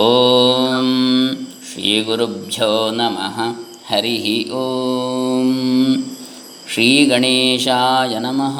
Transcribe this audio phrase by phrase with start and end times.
[0.00, 0.86] ಓಂ
[1.72, 3.36] ಶ್ರೀ ಗುರುಭ್ಯೋ ನಮಃ.
[3.86, 5.50] ಹರಿ ಓಂ
[6.72, 8.58] ಶ್ರೀ ಗಣೇಶಾಯ ನಮಃ.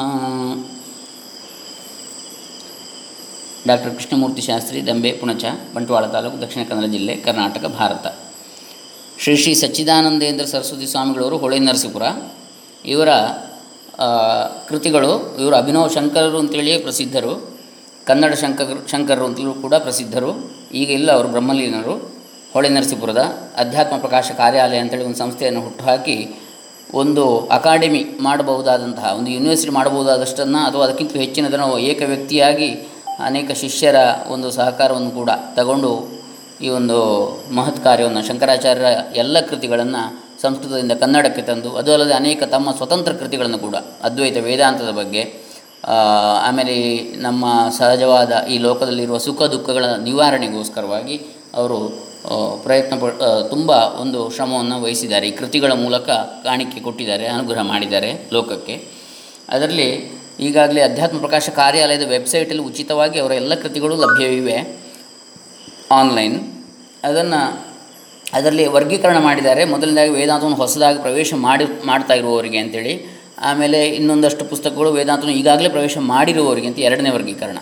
[3.67, 8.07] ಡಾಕ್ಟರ್ ಕೃಷ್ಣಮೂರ್ತಿ ಶಾಸ್ತ್ರಿ, ದಂಬೆ, ಪುಣಚ, ಬಂಟ್ವಾಳ ತಾಲೂಕು, ದಕ್ಷಿಣ ಕನ್ನಡ ಜಿಲ್ಲೆ, ಕರ್ನಾಟಕ, ಭಾರತ.
[9.19, 12.03] ಶ್ರೀ ಶ್ರೀ ಸಚ್ಚಿದಾನಂದೇಂದ್ರ ಸರಸ್ವತಿ ಸ್ವಾಮಿಗಳವರು ಹೊಳೆ ನರಸೀಪುರ.
[12.85, 13.09] ಇವರ
[14.69, 17.54] ಕೃತಿಗಳು, ಇವರು ಅಭಿನವ್ ಶಂಕರರು ಅಂತೇಳಿಯೇ ಪ್ರಸಿದ್ಧರು.
[18.09, 20.31] ಕನ್ನಡ ಶಂಕರ್ ಶಂಕರರು ಅಂತಲೂ ಕೂಡ ಪ್ರಸಿದ್ಧರು.
[20.81, 21.95] ಈಗ ಇಲ್ಲ, ಅವರು ಬ್ರಹ್ಮಲೀನರು.
[22.53, 23.21] ಹೊಳೆ ನರಸೀಪುರದ
[23.57, 26.17] ಅಧ್ಯಾತ್ಮ ಪ್ರಕಾಶ ಕಾರ್ಯಾಲಯ ಅಂತೇಳಿ ಒಂದು ಸಂಸ್ಥೆಯನ್ನು ಹುಟ್ಟುಹಾಕಿ
[26.93, 32.69] ಒಂದು ಅಕಾಡೆಮಿ ಮಾಡಬಹುದಾದಂತಹ, ಒಂದು ಯೂನಿವರ್ಸಿಟಿ ಮಾಡಬಹುದಾದಷ್ಟನ್ನು ಅಥವಾ ಅದಕ್ಕಿಂತ ಹೆಚ್ಚಿನದನ್ನು ಏಕ ವ್ಯಕ್ತಿಯಾಗಿ
[33.25, 33.95] ಅನೇಕ ಶಿಷ್ಯರ
[34.29, 35.91] ಒಂದು ಸಹಕಾರವನ್ನು ಕೂಡ ತಗೊಂಡು
[36.61, 36.97] ಈ ಒಂದು
[37.51, 40.03] ಮಹತ್ ಕಾರ್ಯವನ್ನು ಶಂಕರಾಚಾರ್ಯರ ಎಲ್ಲ ಕೃತಿಗಳನ್ನು
[40.41, 45.44] ಸಂಸ್ಕೃತದಿಂದ ಕನ್ನಡಕ್ಕೆ ತಂದು, ಅದು ಅಲ್ಲದೆ ಅನೇಕ ತಮ್ಮ ಸ್ವತಂತ್ರ ಕೃತಿಗಳನ್ನು ಕೂಡ, ಅದ್ವೈತ ವೇದಾಂತದ ಬಗ್ಗೆ
[46.47, 47.45] ಆಮೇಲೆ ನಮ್ಮ
[47.77, 51.21] ಸಹಜವಾದ ಈ ಲೋಕದಲ್ಲಿರುವ ಸುಖ ದುಃಖಗಳ ನಿವಾರಣೆಗೋಸ್ಕರವಾಗಿ
[51.53, 52.05] ಅವರು
[52.63, 53.05] ಪ್ರಯತ್ನ ಪ
[53.49, 55.27] ತುಂಬ ಒಂದು ಶ್ರಮವನ್ನು ವಹಿಸಿದ್ದಾರೆ.
[55.27, 56.09] ಈ ಕೃತಿಗಳ ಮೂಲಕ
[56.43, 58.83] ಕಾಣಿಕೆ ಕೊಟ್ಟಿದ್ದಾರೆ, ಅನುಗ್ರಹ ಮಾಡಿದ್ದಾರೆ ಲೋಕಕ್ಕೆ.
[59.49, 64.57] ಅದರಲ್ಲಿ ಈಗಾಗಲೇ ಅಧ್ಯಾತ್ಮ ಪ್ರಕಾಶ ಕಾರ್ಯಾಲಯದ ವೆಬ್ಸೈಟಲ್ಲಿ ಉಚಿತವಾಗಿ ಅವರ ಎಲ್ಲ ಕೃತಿಗಳು ಲಭ್ಯವಿವೆ
[65.91, 66.63] ಆನ್ಲೈನ್.
[67.03, 67.71] ಅದನ್ನು
[68.33, 69.65] ಅದರಲ್ಲಿ ವರ್ಗೀಕರಣ ಮಾಡಿದ್ದಾರೆ.
[69.65, 73.14] ಮೊದಲನೇದಾಗಿ ವೇದಾಂತವನ್ನು ಹೊಸದಾಗಿ ಪ್ರವೇಶ ಮಾಡಿ, ಮಾಡ್ತಾ ಇರುವವರಿಗೆ ಅಂತೇಳಿ.
[73.41, 77.57] ಆಮೇಲೆ ಇನ್ನೊಂದಷ್ಟು ಪುಸ್ತಕಗಳು ವೇದಾಂತನು ಈಗಾಗಲೇ ಪ್ರವೇಶ ಮಾಡಿರುವವರಿಗೆ ಅಂತ ಎರಡನೇ ವರ್ಗೀಕರಣ.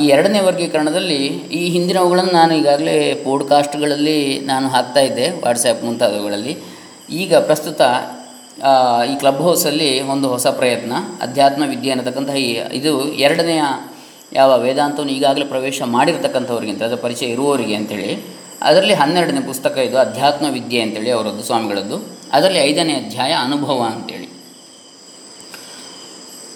[0.00, 1.26] ಈ ಎರಡನೇ ವರ್ಗೀಕರಣದಲ್ಲಿ
[1.60, 6.56] ಈ ಹಿಂದಿನವುಗಳನ್ನು ನಾನು ಈಗಾಗಲೇ ಪೋಡ್ಕಾಸ್ಟ್ಗಳಲ್ಲಿ ನಾನು ಹಾಕ್ತಾ ಇದ್ದೆ ವಾಟ್ಸಪ್ ಮುಂತಾದವುಗಳಲ್ಲಿ.
[7.10, 7.80] ಈಗ ಪ್ರಸ್ತುತ
[9.12, 12.36] ಈ ಕ್ಲಬ್ ಹೌಸಲ್ಲಿ ಒಂದು ಹೊಸ ಪ್ರಯತ್ನ, ಅಧ್ಯಾತ್ಮ ವಿದ್ಯೆ ಅನ್ನತಕ್ಕಂತಹ
[12.72, 13.62] ಇದು ಎರಡನೆಯ
[14.32, 18.36] ಯಾವ ವೇದಾಂತವನ್ನು ಈಗಾಗಲೇ ಪ್ರವೇಶ ಮಾಡಿರ್ತಕ್ಕಂಥವ್ರಿಗೆ ಅಂತ ಅದರ ಪರಿಚಯ ಇರುವವರಿಗೆ ಅಂತೇಳಿ.
[18.62, 21.96] ಅದರಲ್ಲಿ ಹನ್ನೆರಡನೇ ಪುಸ್ತಕ ಇದು ಅಧ್ಯಾತ್ಮ ವಿದ್ಯೆ ಅಂತೇಳಿ ಅವರದ್ದು, ಸ್ವಾಮಿಗಳದ್ದು.
[22.32, 24.15] ಅದರಲ್ಲಿ ಐದನೇ ಅಧ್ಯಾಯ ಅನುಭವ ಅಂತೇಳಿ.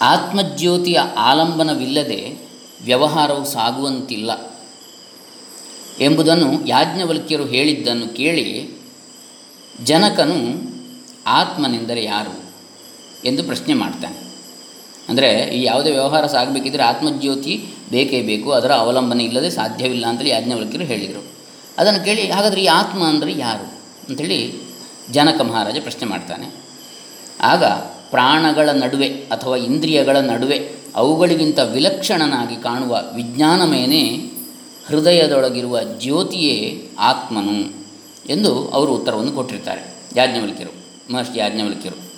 [0.03, 2.21] ಆತ್ಮಜ್ಯೋತಿಯ ಆಲಂಬನವಿಲ್ಲದೆ
[2.85, 4.31] ವ್ಯವಹಾರವು ಸಾಗುವಂತಿಲ್ಲ
[6.01, 8.47] ಎಂಬುದನ್ನು ಯಾಜ್ಞವಲ್ಕ್ಯರು ಹೇಳಿದ್ದನ್ನು ಕೇಳಿ
[9.85, 10.39] ಜನಕನು
[11.27, 12.35] ಆತ್ಮನೆಂದರೆ ಯಾರು
[13.25, 14.19] ಎಂದು ಪ್ರಶ್ನೆ ಮಾಡ್ತಾನೆ.
[15.09, 17.55] ಅಂದರೆ ಈ ಯಾವುದೇ ವ್ಯವಹಾರ ಸಾಗಬೇಕಿದ್ರೆ ಆತ್ಮಜ್ಯೋತಿ
[17.91, 21.23] ಬೇಕೇ ಬೇಕು, ಅದರ ಅವಲಂಬನೆ ಇಲ್ಲದೆ ಸಾಧ್ಯವಿಲ್ಲ ಅಂತೇಳಿ ಯಾಜ್ಞವಲ್ಕ್ಯರು ಹೇಳಿದರು.
[21.79, 23.67] ಅದನ್ನು ಕೇಳಿ ಹಾಗಾದರೆ ಈ ಆತ್ಮ ಅಂದರೆ ಯಾರು
[24.09, 24.41] ಅಂಥೇಳಿ
[25.11, 26.47] ಜನಕ ಮಹಾರಾಜ ಪ್ರಶ್ನೆ ಮಾಡ್ತಾನೆ.
[27.41, 27.65] ಆಗ
[28.11, 34.31] ಪ್ರಾಣಗಳ ನಡುವೆ ಅಥವಾ ಇಂದ್ರಿಯಗಳ ನಡುವೆ ಅವುಗಳಿಗಿಂತ ವಿಲಕ್ಷಣನಾಗಿ ಕಾಣುವ ವಿಜ್ಞಾನಮೇನೆ
[34.87, 37.81] ಹೃದಯದೊಳಗಿರುವ ಜ್ಯೋತಿಯೇ ಆತ್ಮನು
[38.33, 39.95] ಎಂದು ಅವರು ಉತ್ತರವನ್ನು ಕೊಟ್ಟಿರ್ತಾರೆ.
[40.17, 40.73] ಯಾಜ್ಞವಲ್ಕ್ಯರು,
[41.13, 42.11] ಮಹರ್ಷಿ ಯಾಜ್ಞವಲ್ಕ್ಯರು.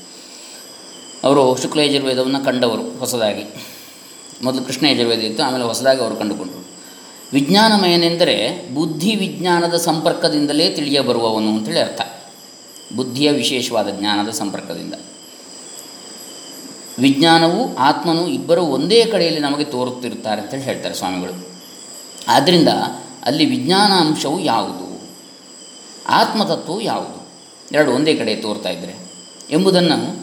[1.24, 3.44] ಅವರು ಶುಕ್ಲ ಯಜುರ್ವೇದವನ್ನು ಕಂಡವರು ಹೊಸದಾಗಿ.
[4.44, 6.64] ಮೊದಲು ಕೃಷ್ಣ ಯಜುರ್ವೇದ ಇತ್ತು, ಆಮೇಲೆ ಹೊಸದಾಗಿ ಅವರು ಕಂಡುಕೊಂಡರು.
[7.32, 12.00] ವಿಜ್ಞಾನಮಯನೆಂದರೆ ಬುದ್ಧಿ ವಿಜ್ಞಾನದ ಸಂಪರ್ಕದಿಂದಲೇ ತಿಳಿಯಬರುವವನು ಅಂತೇಳಿ ಅರ್ಥ.
[12.96, 14.94] ಬುದ್ಧಿಯ ವಿಶೇಷವಾದ ಜ್ಞಾನದ ಸಂಪರ್ಕದಿಂದ.
[16.98, 21.50] ವಿಜ್ಞಾನವು ಆತ್ಮನು ಇಬ್ಬರೂ ಒಂದೇ ಕಡೆಯಲ್ಲಿ ನಮಗೆ ತೋರುತ್ತಿರುತ್ತಾರೆ ಅಂತೇಳಿ ಹೇಳ್ತಾರೆ ಸ್ವಾಮಿಗಳು.
[22.28, 22.68] ಆದ್ದರಿಂದ
[23.24, 25.00] ಅಲ್ಲಿ ವಿಜ್ಞಾನ ಅಂಶವು ಯಾವುದು?
[26.08, 27.22] ಆತ್ಮತತ್ವವು ಯಾವುದು?
[27.72, 29.12] ಎರಡು ಒಂದೇ ಕಡೆ ತೋರ್ತಾ ಇದ್ದರೆ
[29.50, 30.22] ಎಂಬುದನ್ನು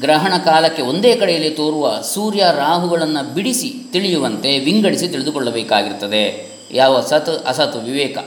[0.00, 6.52] ಗ್ರಹಣ ಕಾಲಕ್ಕೆ ಒಂದೇ ಕಡೆಯಲ್ಲಿ ತೋರುವ ಸೂರ್ಯ ರಾಹುಗಳನ್ನು ಬಿಡಿಸಿ ತಿಳಿಯುವಂತೆ, ವಿಂಗಡಿಸಿ ತಿಳಿದುಕೊಳ್ಳಬೇಕಾಗಿರ್ತದೆ.
[6.70, 8.18] ಯಾವ ಸತ್, ಅಸತ್, ವಿವೇಕ,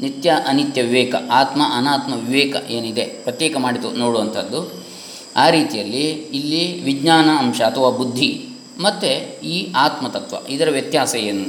[0.00, 4.87] ನಿತ್ಯ ಅನಿತ್ಯ ವಿವೇಕ, ಆತ್ಮ ಅನಾತ್ಮ ವಿವೇಕ ಏನಿದೆ ಪ್ರತ್ಯೇಕ ಮಾಡಿತು ನೋಡುವಂಥದ್ದು.
[5.38, 8.48] ಆ ರೀತಿಯಲ್ಲಿ ಇಲ್ಲಿ ವಿಜ್ಞಾನ ಅಂಶ ಅಥವಾ ಬುದ್ಧಿ
[8.80, 11.46] ಮತ್ತು ಈ ಆತ್ಮತತ್ವ, ಇದರ ವ್ಯತ್ಯಾಸ ಏನು?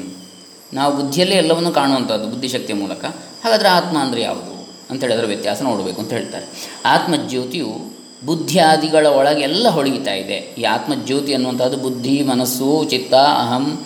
[0.73, 3.05] ನಾವು ಬುದ್ಧಿಯಲ್ಲೇ ಎಲ್ಲವನ್ನು ಕಾಣುವಂಥದ್ದು ಬುದ್ಧಿಶಕ್ತಿಯ ಮೂಲಕ.
[3.43, 4.53] ಹಾಗಾದರೆ ಆತ್ಮ ಅಂದರೆ ಯಾವುದು?
[4.89, 6.45] ಅಂತೇಳಿ ಅದರ ವ್ಯತ್ಯಾಸ ನೋಡಬೇಕು ಅಂತ ಹೇಳ್ತಾರೆ.
[6.85, 10.33] ಆತ್ಮಜ್ಯೋತಿಯು ಬುದ್ಧಿಯಾದಿಗಳ ಒಳಗೆಲ್ಲ ಹೊಳಗಿತಾ ಇದೆ.
[10.33, 13.85] ಈ ಆತ್ಮಜ್ಯೋತಿ ಅನ್ನುವಂಥದ್ದು ಬುದ್ಧಿ, ಮನಸ್ಸು, ಚಿತ್ತ, ಅಹಂ,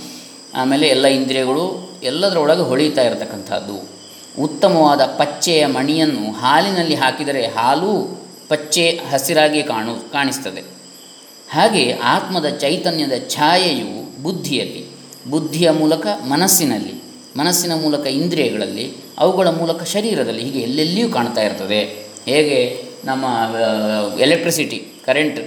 [0.56, 3.78] ಆಮೇಲೆ ಎಲ್ಲ ಇಂದ್ರಿಯಗಳು ಎಲ್ಲದರೊಳಗೆ ಹೊಳೀತಾ ಇರತಕ್ಕಂಥದ್ದು.
[4.44, 8.23] ಉತ್ತಮವಾದ ಪಚ್ಚೆಯ ಮಣಿಯನ್ನು ಹಾಲಿನಲ್ಲಿ ಹಾಕಿದರೆ ಹಾಲು
[8.54, 10.62] ಪಚ್ಚೆ ಹಸಿರಾಗಿ ಕಾಣು, ಕಾಣಿಸ್ತದೆ.
[11.52, 14.88] ಹಾಗೆ ಆತ್ಮದ ಚೈತನ್ಯದ ಛಾಯೆಯು ಬುದ್ಧಿಯಲ್ಲಿ,
[15.30, 16.94] ಬುದ್ಧಿಯ ಮೂಲಕ ಮನಸ್ಸಿನಲ್ಲಿ,
[17.38, 22.10] ಮನಸ್ಸಿನ ಮೂಲಕ ಇಂದ್ರಿಯಗಳಲ್ಲಿ, ಅವುಗಳ ಮೂಲಕ ಶರೀರದಲ್ಲಿ ಹೀಗೆ ಎಲ್ಲೆಲ್ಲಿಯೂ ಕಾಣ್ತಾ ಇರ್ತದೆ.
[22.26, 23.26] ಹೇಗೆ ನಮ್ಮ
[24.20, 25.40] ಎಲೆಕ್ಟ್ರಿಸಿಟಿ ಕರೆಂಟ್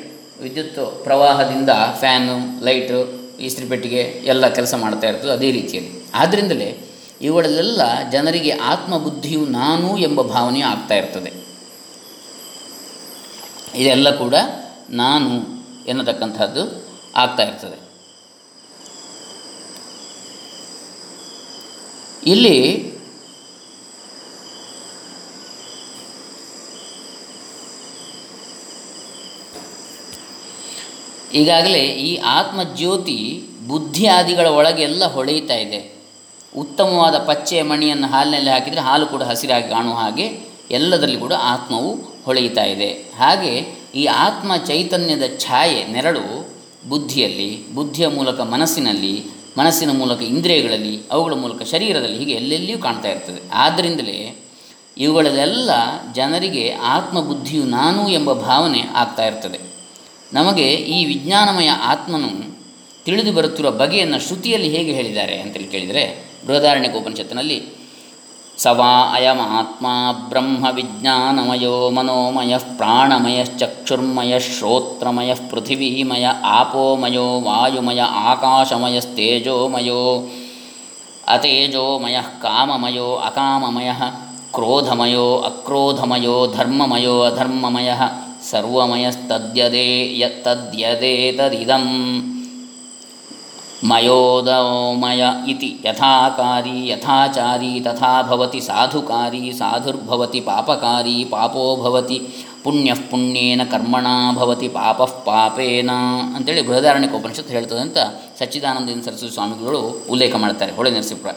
[0.43, 2.99] ವಿದ್ಯುತ್ ಪ್ರವಾಹದಿಂದ ಫ್ಯಾನು ಲೈಟು
[3.41, 5.91] ಇಸ್ತ್ರಿಪೆಟ್ಟಿಗೆ ಎಲ್ಲ ಕೆಲಸ ಮಾಡ್ತಾ ಇರ್ತದೆ ಅದೇ ರೀತಿಯಲ್ಲಿ.
[6.15, 6.79] ಆದ್ದರಿಂದಲೇ
[7.23, 11.46] ಇವುಗಳಲ್ಲೆಲ್ಲ ಜನರಿಗೆ ಆತ್ಮಬುದ್ಧಿಯು ನಾನು ಎಂಬ ಭಾವನೆ ಆಗ್ತಾ ಇರ್ತದೆ.
[13.77, 14.35] ಇದೆಲ್ಲ ಕೂಡ
[14.91, 15.31] ನಾನು
[15.87, 16.63] ಎನ್ನತಕ್ಕಂಥದ್ದು
[17.17, 17.79] ಆಗ್ತಾ ಇರ್ತದೆ.
[22.27, 22.57] ಇಲ್ಲಿ
[31.35, 33.19] ಈಗಾಗಲೇ ಈ ಆತ್ಮಜ್ಯೋತಿ
[33.67, 35.81] ಬುದ್ಧಿಯಾದಿಗಳ ಒಳಗೆಲ್ಲ ಹೊಳೆಯುತ್ತಾ ಇದೆ.
[36.57, 40.27] ಉತ್ತಮವಾದ ಪಚ್ಚೆಯ ಮಣಿಯನ್ನು ಹಾಲಿನಲ್ಲಿ ಹಾಕಿದರೆ ಹಾಲು ಕೂಡ ಹಸಿರಾಗಿ ಕಾಣುವ ಹಾಗೆ
[40.71, 42.91] ಎಲ್ಲದರಲ್ಲಿ ಕೂಡ ಆತ್ಮವು ಹೊಳೆಯುತ್ತಾ ಇದೆ.
[42.93, 46.57] ಹಾಗೆ ಈ ಆತ್ಮ ಚೈತನ್ಯದ ಛಾಯೆ ನೆರಳು
[46.89, 49.25] ಬುದ್ಧಿಯಲ್ಲಿ, ಬುದ್ಧಿಯ ಮೂಲಕ ಮನಸ್ಸಿನಲ್ಲಿ,
[49.59, 53.51] ಮನಸ್ಸಿನ ಮೂಲಕ ಇಂದ್ರಿಯಗಳಲ್ಲಿ, ಅವುಗಳ ಮೂಲಕ ಶರೀರದಲ್ಲಿ ಹೀಗೆ ಎಲ್ಲೆಲ್ಲಿಯೂ ಕಾಣ್ತಾ ಇರ್ತದೆ.
[53.53, 54.47] ಆದ್ದರಿಂದಲೇ
[54.99, 55.71] ಇವುಗಳಲ್ಲೆಲ್ಲ
[56.13, 59.59] ಜನರಿಗೆ ಆತ್ಮಬುದ್ಧಿಯು ನಾನು ಎಂಬ ಭಾವನೆ ಆಗ್ತಾ ಇರ್ತದೆ.
[60.33, 62.57] ನಮಗೆ ಈ ವಿಜ್ಞಾನಮಯ ಆತ್ಮನು
[63.05, 67.63] ತಿಳಿದು ಬರುತ್ತಿರುವ ಬಗೆಯನ್ನು ಶ್ರುತಿಯಲ್ಲಿ ಹೇಗೆ ಹೇಳಿದ್ದಾರೆ ಅಂತೇಳಿ ಕೇಳಿದರೆ ಬೃಹದಾರಣ್ಯಕ ಉಪನಿಷತ್ತಿನಲ್ಲಿ
[68.63, 69.95] स वा अयमात्मा
[70.31, 76.25] ब्रह्मविज्ञानमयो मनोमयः प्राणमयश्चक्षुर्मयः श्रोत्रमयः पृथिवीमय
[76.59, 78.01] आपोमयो वायुमय
[78.31, 80.03] आकाशमयस्तेजोमयो
[81.35, 84.01] अतेजोमयः काममयो अकाममयः
[84.57, 88.03] क्रोधमयो अक्रोधमयो धर्ममयो अधर्ममयः
[88.51, 89.87] सर्वमयस्तद्यदे
[90.23, 91.93] यत्तद्यदेतदिदम्
[93.85, 102.19] ಮಯೋದಮಯ ಇತಿ ಯಥಾಕಾರಿ ಯಥಾಚಾರಿ ತಥಾ ಭವತಿ ಸಾಧುಕಾರಿ ಸಾಧುರ್ಭವತಿ ಪಾಪಕಾರಿ ಪಾಪೋ ಭವತಿ
[102.65, 105.91] ಪುಣ್ಯ ಪುಣ್ಯೇನ ಕರ್ಮಣ ಭವತಿ ಪಾಪ ಪಾಪೇನ
[106.37, 107.99] ಅಂತೇಳಿ ಬೃಹದಾರಣ್ಯಕ ಉಪನಿಷತ್ತು ಹೇಳ್ತದೆ ಅಂತ
[108.39, 111.37] ಸಚ್ಚಿದಾನಂದ ಸರಸ್ವತಿ ಸ್ವಾಮಿಗಳು ಉಲ್ಲೇಖ ಮಾಡ್ತಾರೆ, ಹೊಳೆ ನರಸಿಂಹರ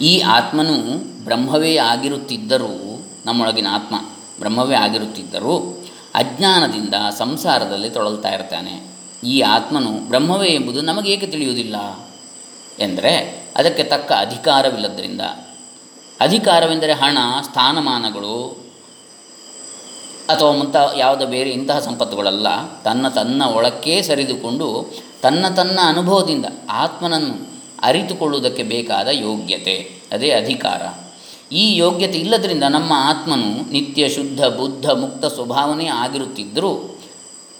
[0.00, 0.74] ಈ ಆತ್ಮನು
[1.24, 3.96] ಬ್ರಹ್ಮವೇ ಆಗಿರುತ್ತಿದ್ದರೂ ನಮ್ಮೊಳಗಿನ ಆತ್ಮ
[4.38, 5.82] ಬ್ರಹ್ಮವೇ ಆಗಿರುತ್ತಿದ್ದರೂ
[6.14, 8.95] ಅಜ್ಞಾನದಿಂದ ಸಂಸಾರದಲ್ಲಿ ತೊಳಲ್ತಾ ಇರ್ತಾನೆ.
[9.24, 11.76] ಈ ಆತ್ಮನು ಬ್ರಹ್ಮವೇ ಎಂಬುದು ನಮಗೆ ಏಕೆ ತಿಳಿಯುವುದಿಲ್ಲ?
[12.78, 15.20] ಎಂದರೆ ಅದಕ್ಕೆ ತಕ್ಕ ಅಧಿಕಾರವಿಲ್ಲದರಿಂದ
[16.20, 18.66] ಅಧಿಕಾರವೆಂದರೆ ಹಣ, ಸ್ಥಾನಮಾನಗಳು
[20.28, 22.46] ಅಥವಾ ಮುಂತ ಯಾವುದೋ ಬೇರೆ ಇಂತಹ ಸಂಪತ್ತುಗಳಲ್ಲ.
[22.82, 30.82] ತನ್ನ ತನ್ನ ಒಳಕ್ಕೇ ಸರಿದುಕೊಂಡು ತನ್ನ ತನ್ನ ಅನುಭವದಿಂದ ಆತ್ಮನನ್ನು ಅರಿತುಕೊಳ್ಳುವುದಕ್ಕೆ ಬೇಕಾದ ಯೋಗ್ಯತೆ, ಅದೇ ಅಧಿಕಾರ.
[31.52, 36.95] ಈ ಯೋಗ್ಯತೆ ಇಲ್ಲದರಿಂದ ನಮ್ಮ ಆತ್ಮನು ನಿತ್ಯ ಶುದ್ಧ, ಬುದ್ಧ, ಮುಕ್ತ ಸ್ವಭಾವನೆ ಆಗಿರುತ್ತಿದ್ದರೂ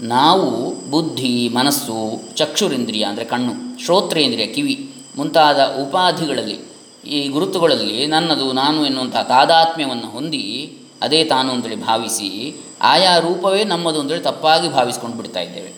[0.01, 6.59] ನಾವು ಬುದ್ಧಿ, ಮನಸ್ಸು, ಚಕ್ಷುರಿಂದ್ರಿಯ ಅಂದರೆ ಕಣ್ಣು, ಶ್ರೋತ್ರೇಂದ್ರಿಯ, ಕಿವಿ ಮುಂತಾದ ಉಪಾಧಿಗಳಲ್ಲಿ,
[7.07, 10.73] ಈ ಗುರುತುಗಳಲ್ಲಿ ನನ್ನದು, ನಾನು ಎನ್ನುವಂಥ ತಾದಾತ್ಮ್ಯವನ್ನು ಹೊಂದಿ
[11.03, 15.73] ಅದೇ ತಾನು ಅಂತೇಳಿ ಭಾವಿಸಿ ಆಯಾ ರೂಪವೇ ನಮ್ಮದು ಅಂತೇಳಿ ತಪ್ಪಾಗಿ ಭಾವಿಸ್ಕೊಂಡು ಬಿಡ್ತಾ ಇದ್ದೇವೆ.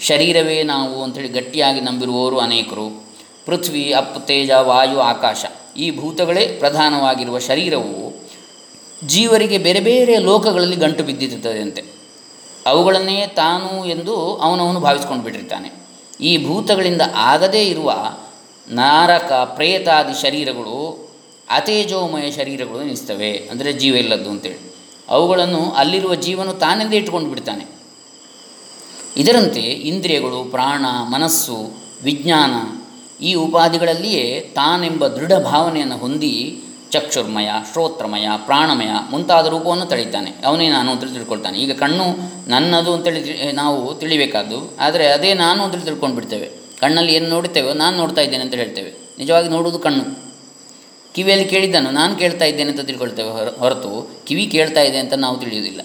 [0.00, 3.06] ಶರೀರವೇ ನಾವು ಅಂಥೇಳಿ ಗಟ್ಟಿಯಾಗಿ ನಂಬಿರುವವರು ಅನೇಕರು.
[3.46, 5.44] ಪೃಥ್ವಿ ಅಪ್ ತೇಜ, ವಾಯು, ಆಕಾಶ
[5.76, 8.24] ಈ ಭೂತಗಳೇ ಪ್ರಧಾನವಾಗಿರುವ ಶರೀರವು
[9.06, 11.95] ಜೀವರಿಗೆ ಬೇರೆ ಬೇರೆ ಲೋಕಗಳಲ್ಲಿ ಗಂಟು ಬಿದ್ದಿರುತ್ತದಂತೆ
[12.66, 15.72] ಅವುಗಳನ್ನೇ ತಾನು ಎಂದು ಅವನವನು ಭಾವಿಸ್ಕೊಂಡು ಬಿಟ್ಟಿರ್ತಾನೆ.
[16.20, 17.94] ಈ ಭೂತಗಳಿಂದ ಆಗದೇ ಇರುವ
[18.68, 21.08] ನಾರಕ, ಪ್ರೇತಾದಿ ಶರೀರಗಳು,
[21.50, 23.32] ಅತೇಜೋಮಯ ಶರೀರಗಳು ಎನಿಸ್ತವೆ.
[23.32, 24.74] ಅಂದರೆ ಜೀವ ಇಲ್ಲದ್ದು ಅಂತೇಳಿ.
[25.08, 27.64] ಅವುಗಳನ್ನು ಅಲ್ಲಿರುವ ಜೀವನು ತಾನೆಂದೇ ಇಟ್ಕೊಂಡು ಬಿಡ್ತಾನೆ.
[29.16, 32.82] ಇದರಂತೆ ಇಂದ್ರಿಯಗಳು, ಪ್ರಾಣ, ಮನಸ್ಸು, ವಿಜ್ಞಾನ
[33.22, 40.30] ಈ ಉಪಾಧಿಗಳಲ್ಲಿಯೇ ತಾನೆಂಬ ದೃಢ ಭಾವನೆಯನ್ನು ಹೊಂದಿ ಚಕ್ಷುರ್ಮಯ, ಶ್ರೋತ್ರಮಯ, ಪ್ರಾಣಮಯ ಮುಂತಾದ ರೂಪವನ್ನು ತಳಿತಾನೆ.
[40.46, 41.58] ಅವನೇ ನಾನು ಅಂತೇಳಿ ತಿಳ್ಕೊಳ್ತಾನೆ.
[41.58, 42.04] ಈಗ ಕಣ್ಣು
[42.48, 46.48] ನನ್ನದು ಅಂತೇಳಿ ನಾವು ತಿಳಿಬೇಕಾದ್ದು, ಆದರೆ ಅದೇ ನಾನು ಅಂತೇಳಿ ತಿಳ್ಕೊಂಡು ಬಿಡ್ತೇವೆ
[46.80, 48.90] ಕಣ್ಣಲ್ಲಿ ಏನು ನೋಡ್ತೇವೋ ನಾನು ನೋಡ್ತಾ ಇದ್ದೇನೆ ಅಂತ ಹೇಳ್ತೇವೆ.
[49.18, 50.04] ನಿಜವಾಗಿ ನೋಡುವುದು ಕಣ್ಣು.
[51.14, 53.90] ಕಿವಿಯಲ್ಲಿ ಕೇಳಿದ್ದನ್ನು ನಾನು ಕೇಳ್ತಾ ಇದ್ದೇನೆ ಅಂತ ತಿಳ್ಕೊಳ್ತೇವೆ ಹೊರ, ಹೊರತು
[54.26, 55.80] ಕಿವಿ ಕೇಳ್ತಾ ಇದೆ ಅಂತ ನಾವು ತಿಳಿಯುವುದಿಲ್ಲ.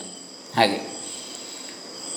[0.55, 0.79] ಹಾಗೆ.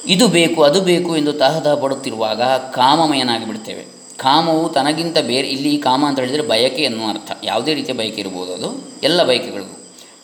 [0.07, 2.43] ಇದು ಬೇಕು, ಅದು ಬೇಕು ಎಂದು ತಹದ ಪಡುತ್ತಿರುವಾಗ
[2.75, 7.33] ಕಾಮಮಯನಾಗಿ ಬಿಡ್ತೇವೆ ಕಾಮವು ತನಗಿಂತ ಬೇರೆ, ಇಲ್ಲಿ ಕಾಮ ಅಂತ ಹೇಳಿದರೆ ಬಯಕೆ ಎನ್ನುವ ಅರ್ಥ.
[7.45, 9.77] ಯಾವುದೇ ರೀತಿಯ ಬಯಕೆ ಇರ್ಬೋದು ಅದು, ಎಲ್ಲ ಬಯಕೆಗಳಿಗೂ.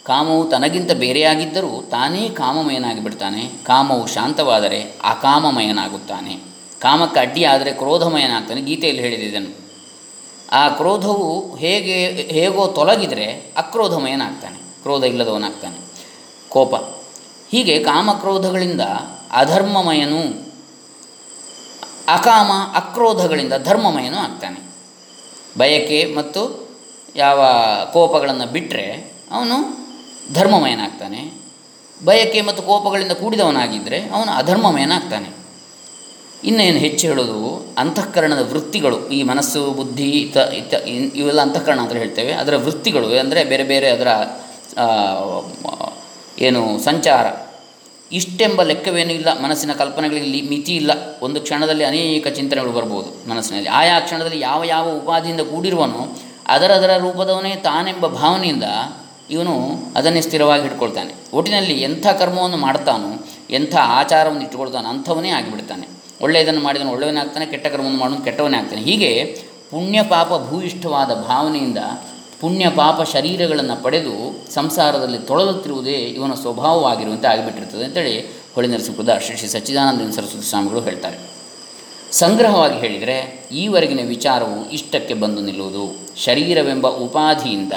[0.04, 6.38] ಕಾಮವು ತನಗಿಂತ ಬೇರೆಯಾಗಿದ್ದರೂ ತಾನೇ ಕಾಮಮಯನಾಗಿ ಬಿಡ್ತಾನೆ ಕಾಮವು ಶಾಂತವಾದರೆ ಅಕಾಮಮಯನಾಗುತ್ತಾನೆ
[6.80, 9.50] ಕಾಮಕ್ಕೆ ಅಡ್ಡಿಯಾದರೆ ಕ್ರೋಧಮಯನಾಗ್ತಾನೆ, ಗೀತೆಯಲ್ಲಿ ಹೇಳಿದಿದ್ದನು
[10.52, 11.96] ಆ ಕ್ರೋಧವು ಹೇಗೆ,
[12.32, 15.78] ಹೇಗೋ ತೊಲಗಿದರೆ ಅಕ್ರೋಧಮಯನಾಗ್ತಾನೆ, ಕ್ರೋಧ ಇಲ್ಲದವನಾಗ್ತಾನೆ.
[16.48, 16.74] ಕೋಪ.
[17.50, 18.80] ಹೀಗೆ ಕಾಮಕ್ರೋಧಗಳಿಂದ
[19.32, 20.49] ಅಧರ್ಮಮಯನು
[22.08, 24.60] ಅಕಾಮ ಅಕ್ರೋಧಗಳಿಂದ ಧರ್ಮಮಯನೂ ಆಗ್ತಾನೆ.
[25.58, 26.70] ಬಯಕೆ ಮತ್ತು
[27.16, 27.44] ಯಾವ
[27.92, 29.56] ಕೋಪಗಳನ್ನು ಬಿಟ್ಟರೆ ಅವನು
[30.34, 31.32] ಧರ್ಮಮಯನಾಗ್ತಾನೆ.
[32.04, 35.40] ಬಯಕೆ ಮತ್ತು ಕೋಪಗಳಿಂದ ಕೂಡಿದವನಾಗಿದ್ದರೆ ಅವನು ಅಧರ್ಮಮಯನಾಗ್ತಾನೆ.
[36.44, 40.72] ಇನ್ನೇನು ಹೆಚ್ಚು ಹೇಳೋದು, ಅಂತಃಕರಣದ ವೃತ್ತಿಗಳು, ಈ ಮನಸ್ಸು, ಬುದ್ಧಿ, ಇತ ಇತ
[41.14, 42.32] ಇವೆಲ್ಲ ಅಂತಃಕರಣ ಅಂತ ಹೇಳ್ತೇವೆ.
[42.32, 44.08] ಅದರ ವೃತ್ತಿಗಳು ಅಂದರೆ ಬೇರೆ ಬೇರೆ ಅದರ
[46.38, 47.26] ಏನು ಸಂಚಾರ.
[48.12, 50.90] ಇಷ್ಟೆಂಬ ಲೆಕ್ಕವೇನೂ ಇಲ್ಲ, ಮನಸ್ಸಿನ ಕಲ್ಪನೆಗಳಿಗೆ ಲಿ- ಮಿತಿ ಇಲ್ಲ.
[51.22, 53.68] ಒಂದು ಕ್ಷಣದಲ್ಲಿ ಅನೇಕ ಚಿಂತನೆಗಳು ಬರ್ಬೋದು ಮನಸ್ಸಿನಲ್ಲಿ.
[53.68, 58.64] ಆಯಾ ಕ್ಷಣದಲ್ಲಿ ಯಾವ ಯಾವ ಉಪಾಧಿಯಿಂದ ಕೂಡಿರುವನೋ ಅದರದರ ರೂಪದವನೇ ತಾನೆಂಬ ಭಾವನೆಯಿಂದ
[59.30, 59.52] ಇವನು
[59.96, 61.14] ಅದನ್ನೇ ಸ್ಥಿರವಾಗಿ ಇಟ್ಕೊಳ್ತಾನೆ.
[61.34, 65.88] ಒಟ್ಟಿನಲ್ಲಿ ಎಂಥ ಕರ್ಮವನ್ನು ಮಾಡ್ತಾನೋ, ಎಂಥ ಆಚಾರವನ್ನು ಇಟ್ಟುಕೊಳ್ತಾನೋ ಅಂಥವನೇ ಆಗಿಬಿಡ್ತಾನೆ.
[66.22, 68.82] ಒಳ್ಳೆಯದನ್ನು ಮಾಡಿದನು ಒಳ್ಳೆಯವನಾಗ್ತಾನೆ ಕೆಟ್ಟ ಕರ್ಮವನ್ನು ಮಾಡೋನು ಕೆಟ್ಟವನೇ ಆಗ್ತಾನೆ.
[68.82, 69.24] ಹೀಗೆ
[69.70, 71.78] ಪುಣ್ಯ ಪಾಪ ಭೂಯಿಷ್ಠವಾದ ಭಾವನೆಯಿಂದ
[72.40, 78.14] ಪುಣ್ಯ ಪಾಪ ಶರೀರಗಳನ್ನು ಪಡೆದು ಸಂಸಾರದಲ್ಲಿ ತೊಳಲುತ್ತಿರುವುದೇ ಇವನ ಸ್ವಭಾವವಾಗಿರುವಂತೆ ಆಗಿಬಿಟ್ಟಿರ್ತದೆ ಅಂತೇಳಿ
[78.54, 78.68] ಹೊಳೆ
[79.26, 81.18] ಶ್ರೀ ಶ್ರೀ ಸಚ್ಚಿದಾನಂದ ಸರಸ್ವತಿ ಸ್ವಾಮಿಗಳು ಹೇಳ್ತಾರೆ.
[82.12, 83.16] ಸಂಗ್ರಹವಾಗಿ ಹೇಳಿದರೆ,
[83.52, 85.84] ಈವರೆಗಿನ ವಿಚಾರವು ಇಷ್ಟಕ್ಕೆ ಬಂದು ನಿಲ್ಲುವುದು
[86.16, 87.72] ಶರೀರವೆಂಬ ಉಪಾಧಿಯಿಂದ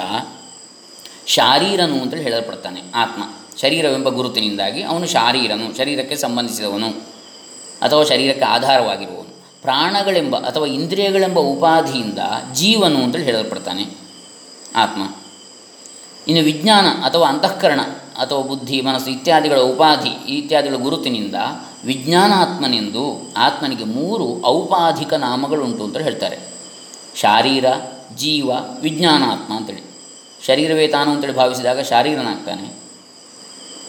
[1.26, 3.22] ಶಾರೀರನು ಅಂತೇಳಿ ಹೇಳಲ್ಪಡ್ತಾನೆ, ಆತ್ಮ.
[3.60, 6.88] ಶರೀರವೆಂಬ ಗುರುತಿನಿಂದಾಗಿ ಅವನು ಶಾರೀರನು, ಶರೀರಕ್ಕೆ ಸಂಬಂಧಿಸಿದವನು
[7.80, 9.32] ಅಥವಾ ಶರೀರಕ್ಕೆ ಆಧಾರವಾಗಿರುವವನು.
[9.62, 12.18] ಪ್ರಾಣಗಳೆಂಬ ಅಥವಾ ಇಂದ್ರಿಯಗಳೆಂಬ ಉಪಾಧಿಯಿಂದ
[12.52, 13.84] ಜೀವನು ಅಂತೇಳಿ ಹೇಳಲ್ಪಡ್ತಾನೆ,
[14.76, 15.02] ಆತ್ಮ.
[16.28, 17.80] ಇನ್ನು ವಿಜ್ಞಾನ ಅಥವಾ ಅಂತಃಕರಣ
[18.18, 21.34] ಅಥವಾ ಬುದ್ಧಿ, ಮನಸ್ಸು ಇತ್ಯಾದಿಗಳ ಉಪಾಧಿ ಇತ್ಯಾದಿಗಳ ಗುರುತಿನಿಂದ
[21.84, 26.38] ವಿಜ್ಞಾನಾತ್ಮನೆಂದು ಆತ್ಮನಿಗೆ ಮೂರು ಔಪಾಧಿಕ ನಾಮಗಳುಂಟು ಅಂತ ಹೇಳ್ತಾರೆ.
[27.16, 27.64] ಶಾರೀರ,
[28.16, 28.50] ಜೀವ,
[28.80, 29.82] ವಿಜ್ಞಾನಾತ್ಮ ಅಂತೇಳಿ.
[30.46, 32.74] ಶರೀರವೇ ತಾನು ಅಂತೇಳಿ ಭಾವಿಸಿದಾಗ ಶಾರೀರನಾಗ್ತಾನೆ.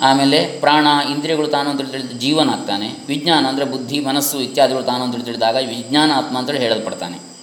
[0.01, 2.87] ಆಮೇಲೆ ಪ್ರಾಣ, ಇಂದ್ರಿಯಗಳು ತಾನು ಅಂತೇಳಿ ತಿಳಿದು ಜೀವನಾಗ್ತಾನೆ.
[3.07, 7.34] ವಿಜ್ಞಾನ ಅಂದರೆ ಬುದ್ಧಿ, ಮನಸ್ಸು ಇತ್ಯಾದಿಗಳು ತಾನು ಅಂತೇಳಿ ತಿಳಿದಾಗ ವಿಜ್ಞಾನಾತ್ಮ ಅಂತೇಳಿ ಹೇಳಲ್ಪಡ್ತಾನೆ.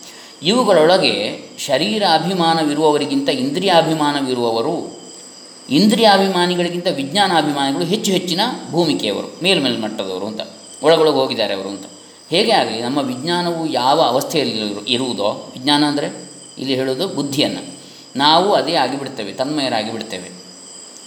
[0.43, 5.01] ಇವುಗಳೊಳಗೆ ಶರೀರ ಅಭಿಮಾನವಿರುವವರಿಗಿಂತ ಇಂದ್ರಿಯಾಭಿಮಾನವಿರುವವರು,
[5.71, 10.41] ಇಂದ್ರಿಯಾಭಿಮಾನಿಗಳಿಗಿಂತ ವಿಜ್ಞಾನಾಭಿಮಾನಿಗಳು ಹೆಚ್ಚು ಹೆಚ್ಚಿನ ಭೂಮಿಕೆಯವರು, ಮೇಲ್ಮೇಲ್ಮಟ್ಟದವರು ಅಂತ,
[10.83, 11.87] ಒಳಗೊಳಗೆ ಹೋಗಿದ್ದಾರೆ ಅವರು ಅಂತ.
[12.31, 17.75] ಹೇಗೆ ಆಗಲಿ, ನಮ್ಮ ವಿಜ್ಞಾನವು ಯಾವ ಅವಸ್ಥೆಯಲ್ಲಿ ಇರು- ಇರುವುದೋ, ವಿಜ್ಞಾನ ಅಂದರೆ ಇಲ್ಲಿ ಹೇಳೋದು ಬುದ್ಧಿಯನ್ನು,
[18.17, 20.43] ನಾವು ಅದೇ ಆಗಿಬಿಡ್ತೇವೆ, ತನ್ಮಯರಾಗಿಬಿಡ್ತೇವೆ.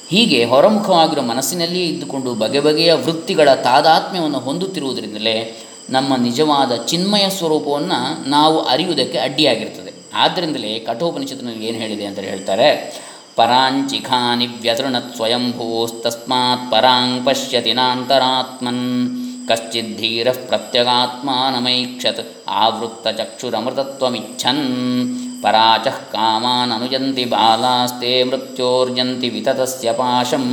[0.10, 9.18] ಹೀಗೆ ಹೊರಮುಖವಾಗಿರೋ ಮನಸ್ಸಿನಲ್ಲಿಯೇ ಇದ್ದುಕೊಂಡು ಬಗೆ ಬಗೆಯ ವೃತ್ತಿಗಳ ತಾದಾತ್ಮ್ಯವನ್ನು ಹೊಂದುತ್ತಿರುವುದರಿಂದಲೇ ನಮ್ಮ ನಿಜವಾದ ಚಿನ್ಮಯ ಸ್ವರೂಪವನ್ನು ನಾವು ಅರಿಯುವುದಕ್ಕೆ
[9.18, 9.94] ಅಡ್ಡಿಯಾಗಿರ್ತದೆ.
[10.13, 13.00] ಆದ್ದರಿಂದಲೇ ಕಠೋಪನಿಷತ್ತಿನಲ್ಲಿ ಏನು ಹೇಳಿದೆ ಅಂತ ಹೇಳ್ತಾರೆ?
[13.36, 29.94] ಪರಾಂಚಿಖಾನಿ ವ್ಯತೃಣತ್ ಸ್ವಯಂಭೂಸ್ತಸ್ಮಾತ್ ಪರಾಂಗ್ ಪಶ್ಯತಿ ನಾಂತರಾತ್ಮನ್ ಕಶ್ಚಿದ್ಧೀರ ಪ್ರತ್ಯಗಾತ್ಮಾನಮೈಕ್ಷತ್ ಆವೃತ್ತಚಕ್ಷುರಮೃತತ್ವಮಿಚ್ಛನ್ ಪರಾಚಃ ಕಾಮಾನ್ ಅನುಜಂತಿ ಬಾಲಾಸ್ತೆ ಮೃತ್ಯೋರ್ಜಂತಿ ವಿತತಸ್ಯ
[29.94, 30.46] ಪಾಶಂ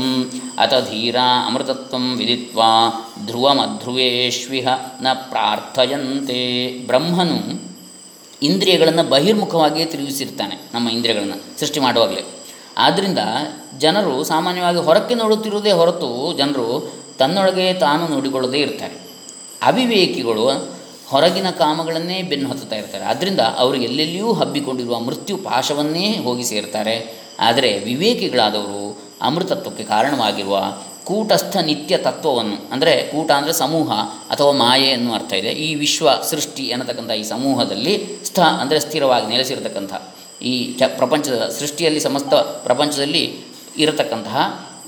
[0.58, 2.70] ಅತ ಧೀರಾ ಅಮೃತತ್ವಂ ವಿದಿತ್ವಾ
[3.26, 4.68] ಧ್ರುವಮಧ್ರುವೇಶ್ವಿಹ
[5.02, 6.40] ನ ಪ್ರಾರ್ಥಯಂತೆ
[6.86, 7.38] ಬ್ರಹ್ಮನು
[8.42, 12.22] ಇಂದ್ರಿಯಗಳನ್ನು ಬಹಿರ್ಮುಖವಾಗಿಯೇ ತಿರುಗಿಸಿರ್ತಾನೆ ನಮ್ಮ ಇಂದ್ರಿಯಗಳನ್ನು ಸೃಷ್ಟಿ ಮಾಡುವಾಗಲೇ.
[12.78, 13.18] ಆದ್ದರಿಂದ
[13.78, 16.66] ಜನರು ಸಾಮಾನ್ಯವಾಗಿ ಹೊರಕ್ಕೆ ನೋಡುತ್ತಿರುವುದೇ ಹೊರತು ಜನರು
[17.18, 18.96] ತನ್ನೊಳಗೆ ತಾನು ನೋಡಿಕೊಳ್ಳದೇ ಇರ್ತಾರೆ.
[19.62, 20.46] ಅವಿವೇಕಿಗಳು
[21.12, 23.04] ಹೊರಗಿನ ಕಾಮಗಳನ್ನೇ ಬೆನ್ನು ಹತ್ತುತ್ತಾ ಇರ್ತಾರೆ.
[23.12, 26.96] ಆದ್ದರಿಂದ ಅವರು ಎಲ್ಲೆಲ್ಲಿಯೂ ಹಬ್ಬಿಕೊಂಡಿರುವ ಮೃತ್ಯು ಪಾಶವನ್ನೇ ಹೋಗಿ ಸೇರ್ತಾರೆ.
[27.48, 28.82] ಆದರೆ ವಿವೇಕಿಗಳಾದವರು
[29.28, 30.56] ಅಮೃತತ್ವಕ್ಕೆ ಕಾರಣವಾಗಿರುವ
[31.08, 33.90] ಕೂಟಸ್ಥ ನಿತ್ಯ ತತ್ವವನ್ನು, ಅಂದರೆ ಕೂಟ ಅಂದರೆ ಸಮೂಹ
[34.32, 35.52] ಅಥವಾ ಮಾಯೆ ಎನ್ನುವ ಅರ್ಥ ಇದೆ.
[35.64, 37.94] ಈ ವಿಶ್ವ ಸೃಷ್ಟಿ ಅನ್ನತಕ್ಕಂಥ ಈ ಸಮೂಹದಲ್ಲಿ
[38.28, 39.92] ಸ್ಥ ಅಂದರೆ ಸ್ಥಿರವಾಗಿ ನೆಲೆಸಿರತಕ್ಕಂಥ,
[40.50, 40.52] ಈ
[41.00, 42.34] ಪ್ರಪಂಚದ ಸೃಷ್ಟಿಯಲ್ಲಿ ಸಮಸ್ತ
[42.68, 43.24] ಪ್ರಪಂಚದಲ್ಲಿ
[43.84, 44.36] ಇರತಕ್ಕಂತಹ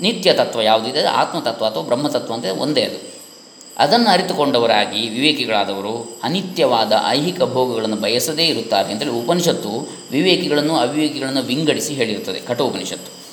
[0.05, 2.99] ನಿತ್ಯ ತತ್ವ ಯಾವುದಿದೆ ಆತ್ಮತತ್ವ ಅಥವಾ ಬ್ರಹ್ಮತತ್ವ ಅಂತ ಒಂದೇ ಅದು.
[3.79, 13.25] ಅದನ್ನು ಅರಿತುಕೊಂಡವರಾಗಿ ವಿವೇಕಿಗಳಾದವರು ಅನಿತ್ಯವಾದ ಐಹಿಕ ಭೋಗಗಳನ್ನು ಬಯಸದೇ ಇರುತ್ತಾರೆ ಅಂತೇಳಿ ಉಪನಿಷತ್ತು ವಿವೇಕಿಗಳನ್ನು ಅವಿವೇಕಿಗಳನ್ನು ವಿಂಗಡಿಸಿ ಹೇಳಿರುತ್ತದೆ, ಕಠೋಪನಿಷತ್ತು.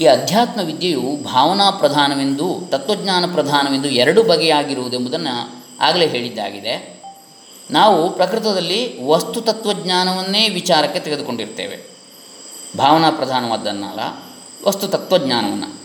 [0.00, 7.02] ಈ ಅಧ್ಯಾತ್ಮ ವಿದ್ಯೆಯು ಭಾವನಾ ಪ್ರಧಾನವೆಂದು, ತತ್ವಜ್ಞಾನ ಪ್ರಧಾನವೆಂದು ಎರಡು ಬಗೆಯಾಗಿರುವುದೆಂಬುದನ್ನು ಆಗಲೇ ಹೇಳಿದ್ದಾಗಿದೆ.
[7.70, 11.90] ನಾವು ಪ್ರಕೃತದಲ್ಲಿ ವಸ್ತು ತತ್ವಜ್ಞಾನವನ್ನೇ ವಿಚಾರಕ್ಕೆ ತೆಗೆದುಕೊಂಡಿರ್ತೇವೆ.
[12.78, 14.00] ಭಾವನಾ ಪ್ರಧಾನವಾದ್ದನ್ನಲ್ಲ
[14.68, 15.80] ವಸ್ತು ತತ್ವಜ್ಞಾನವನ್ನು.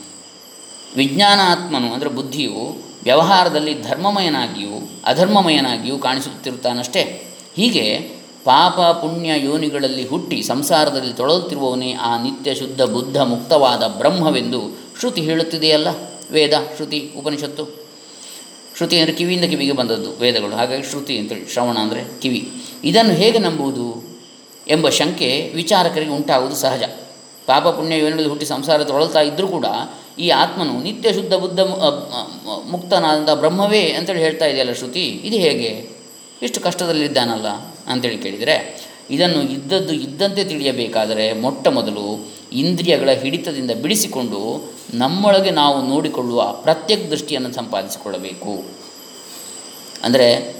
[0.96, 7.04] ವಿಜ್ಞಾನಾತ್ಮನು ಅಂದರೆ ಬುದ್ಧಿಯು ವ್ಯವಹಾರದಲ್ಲಿ ಧರ್ಮಮಯನಾಗಿಯೂ ಅಧರ್ಮಮಯನಾಗಿಯೂ ಕಾಣಿಸುತ್ತಿರುತ್ತಾನಷ್ಟೇ.
[7.56, 7.86] ಹೀಗೆ
[8.44, 14.62] ಪಾಪ ಪುಣ್ಯ ಯೋನಿಗಳಲ್ಲಿ ಹುಟ್ಟಿ ಸಂಸಾರದಲ್ಲಿ ತೊಳಲುತ್ತಿರುವವನೇ ಆ ನಿತ್ಯ ಶುದ್ಧ ಬುದ್ಧ ಮುಕ್ತವಾದ ಬ್ರಹ್ಮವೆಂದು
[15.00, 15.88] ಶ್ರುತಿ ಹೇಳುತ್ತಿದೆಯಲ್ಲ?
[16.32, 17.64] ವೇದ, ಶ್ರುತಿ, ಉಪನಿಷತ್ತು.
[18.78, 20.56] ಶ್ರುತಿ ಅಂದರೆ ಕಿವಿಯಿಂದ ಕಿವಿಗೆ ಬಂದದ್ದು ವೇದಗಳು.
[20.56, 22.52] ಹಾಗಾಗಿ ಶ್ರುತಿ ಅಂತೇಳಿ ಶ್ರವಣ ಅಂದರೆ ಕಿವಿ.
[22.84, 24.18] ಇದನ್ನು ಹೇಗೆ ನಂಬುವುದು
[24.68, 26.84] ಎಂಬ ಶಂಕೆ ವಿಚಾರಕರಿಗೆ ಉಂಟಾಗುವುದು ಸಹಜ.
[27.46, 29.66] ಪಾಪ ಪುಣ್ಯ ಯೋನಿಗಳಲ್ಲಿ ಹುಟ್ಟಿ ಸಂಸಾರ ತೊಳಲ್ತಾ ಇದ್ದರೂ ಕೂಡ
[30.20, 35.08] ಈ ಆತ್ಮನು ನಿತ್ಯ ಶುದ್ಧ ಬುದ್ಧ ಮು- ಅ- ಅ- ಮ- ಮುಕ್ತನಾದ ಬ್ರಹ್ಮವೇ ಅಂತೇಳಿ ಹೇಳ್ತಾ ಇದೆಯಲ್ಲ ಶ್ರುತಿ?
[35.08, 35.90] ಇದು ಹೇಗೆ?
[36.42, 37.48] ಇಷ್ಟು ಕಷ್ಟದಲ್ಲಿದ್ದಾನಲ್ಲ
[37.88, 47.12] ಅಂತೇಳಿ ಕೇಳಿದರೆ, ಇದನ್ನು ಇದ್ದದ್ದು ಇದ್ದಂತೆ ತಿಳಿಯಬೇಕಾದರೆ ಮೊಟ್ಟ ಮೊದಲು ಇಂದ್ರಿಯಗಳ ಹಿಡಿತದಿಂದ ಬಿಡಿಸಿಕೊಂಡು ನಮ್ಮೊಳಗೆ ನಾವು ನೋಡಿಕೊಳ್ಳುವ ಪ್ರತ್ಯಕ್
[47.12, 48.64] ದೃಷ್ಟಿಯನ್ನು ಸಂಪಾದಿಸಿಕೊಳ್ಳಬೇಕು.
[50.04, 50.56] ಅಂದರೆ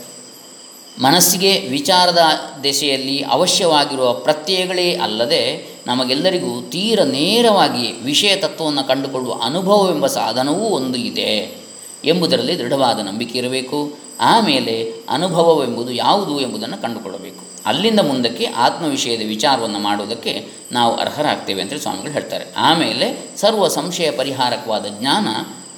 [1.02, 2.20] ಮನಸ್ಸಿಗೆ ವಿಚಾರದ
[2.64, 11.58] ದೆಸೆಯಲ್ಲಿ ಅವಶ್ಯವಾಗಿರುವ ಪ್ರತ್ಯಯಗಳೇ ಅಲ್ಲದೆ ನಮಗೆಲ್ಲರಿಗೂ ತೀರ ನೇರವಾಗಿ ವಿಷಯ ತತ್ವವನ್ನು ಕಂಡುಕೊಳ್ಳುವ ಅನುಭವವೆಂಬ ಸಾಧನವೂ ಒಂದು ಇದೆ
[12.06, 14.06] ಎಂಬುದರಲ್ಲಿ ದೃಢವಾದ ನಂಬಿಕೆ ಇರಬೇಕು.
[14.20, 17.46] ಆಮೇಲೆ ಅನುಭವವೆಂಬುದು ಯಾವುದು ಎಂಬುದನ್ನು ಕಂಡುಕೊಳ್ಳಬೇಕು.
[17.66, 22.46] ಅಲ್ಲಿಂದ ಮುಂದಕ್ಕೆ ಆತ್ಮ ವಿಷಯದ ವಿಚಾರವನ್ನು ಮಾಡುವುದಕ್ಕೆ ನಾವು ಅರ್ಹರಾಗ್ತೇವೆ ಅಂತೇಳಿ ಸ್ವಾಮಿಗಳು ಹೇಳ್ತಾರೆ.
[22.58, 25.28] ಆಮೇಲೆ ಸರ್ವ ಸಂಶಯ ಪರಿಹಾರಕವಾದ ಜ್ಞಾನ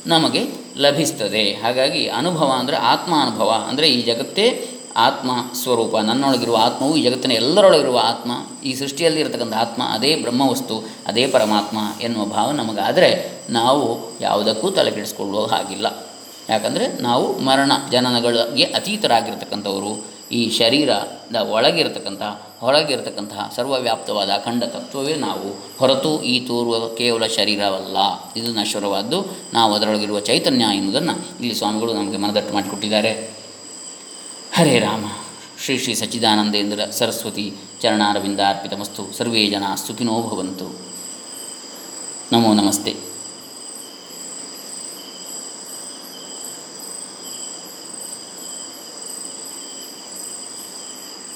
[0.10, 0.42] ನಮಗೆ
[0.78, 1.54] ಲಭಿಸ್ತದೆ.
[1.54, 5.98] ಹಾಗಾಗಿ ಅನುಭವ ಅಂದರೆ ಆತ್ಮಾನುಭವ ಅಂದರೆ ಈ ಜಗತ್ತೇ ಆತ್ಮ ಸ್ವರೂಪ.
[5.98, 8.32] ನನ್ನೊಳಗಿರುವ ಆತ್ಮವು ಈ ಜಗತ್ತಿನ ಎಲ್ಲರೊಳಗಿರುವ ಆತ್ಮ.
[8.64, 15.46] ಈ ಸೃಷ್ಟಿಯಲ್ಲಿ ಇರತಕ್ಕಂಥ ಆತ್ಮ ಅದೇ ಬ್ರಹ್ಮವಸ್ತು, ಅದೇ ಪರಮಾತ್ಮ ಎನ್ನುವ ಭಾವ ನಮಗಾದರೆ ನಾವು ಯಾವುದಕ್ಕೂ ತಲೆ ಕೆಡಿಸ್ಕೊಳ್ಳುವ
[15.46, 16.08] ಹಾಗಿಲ್ಲ.
[16.50, 20.18] ಯಾಕಂದರೆ ನಾವು ಮರಣ ಜನನಗಳಿಗೆ ಅತೀತರಾಗಿರ್ತಕ್ಕಂಥವರು.
[20.32, 22.22] ಈ ಶರೀರದ ಒಳಗಿರತಕ್ಕಂಥ,
[22.60, 25.78] ಹೊರಗಿರತಕ್ಕಂತಹ ಸರ್ವವ್ಯಾಪ್ತವಾದ ಅಖಂಡ ತತ್ವವೇ ನಾವು.
[25.80, 27.98] ಹೊರತು ಈ ತೋರುವ ಕೇವಲ ಶರೀರವಲ್ಲ.
[28.36, 33.37] ಇದು ನಶ್ವರವಾದ್ದು ನಾವು ಅದರೊಳಗಿರುವ ಚೈತನ್ಯ ಎನ್ನುವುದನ್ನು ಇಲ್ಲಿ ಸ್ವಾಮಿಗಳು ನಮಗೆ ಮನದಟ್ಟು ಮಾಡಿಕೊಟ್ಟಿದ್ದಾರೆ.
[34.58, 35.06] ಹರೇ ರಾಮ.
[35.64, 39.18] ಶ್ರೀ ಶ್ರೀ ಸಚ್ಚಿದಾನಂದೇಂದ್ರ ಸರಸ್ವತಿ ಚರಣಾರವಿಂದಾರ್ಪಿತಮಸ್ತು.
[39.18, 40.80] ಸರ್ವೇ ಜನ ಸುಖಿನೋ ಭವಂತು.
[42.32, 43.07] ನಮೋ ನಮಸ್ತೆ.